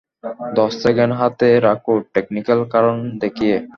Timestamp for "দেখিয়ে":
3.21-3.55